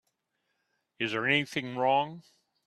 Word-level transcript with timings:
Is 0.97 1.11
there 1.11 1.27
anything 1.27 1.75
wrong? 1.77 2.23